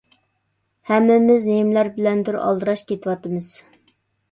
ھەممىمىز 0.91 1.45
نېمىلەر 1.51 1.91
بىلەندۇر 1.99 2.39
ئالدىراش 2.47 2.85
كېتىۋاتىمىز. 2.91 3.55